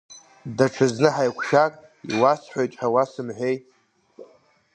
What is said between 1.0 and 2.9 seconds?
ҳаиқәшәар, иуасҳәоит ҳәа